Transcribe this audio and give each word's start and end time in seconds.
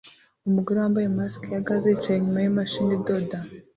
Umugore 0.47 0.77
wambaye 0.79 1.07
mask 1.17 1.41
ya 1.53 1.65
gaze 1.67 1.87
yicaye 1.89 2.17
inyuma 2.19 2.39
yimashini 2.43 2.91
idoda 2.97 3.37